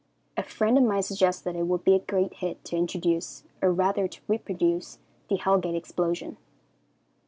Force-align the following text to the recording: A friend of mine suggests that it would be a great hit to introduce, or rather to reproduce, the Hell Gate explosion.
A 0.35 0.41
friend 0.41 0.79
of 0.79 0.83
mine 0.83 1.03
suggests 1.03 1.43
that 1.43 1.55
it 1.55 1.67
would 1.67 1.83
be 1.83 1.93
a 1.93 1.99
great 1.99 2.33
hit 2.33 2.63
to 2.65 2.75
introduce, 2.75 3.43
or 3.61 3.71
rather 3.71 4.07
to 4.07 4.21
reproduce, 4.27 4.97
the 5.29 5.35
Hell 5.37 5.59
Gate 5.59 5.75
explosion. 5.75 6.37